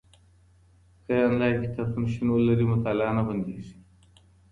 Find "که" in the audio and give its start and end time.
1.07-1.13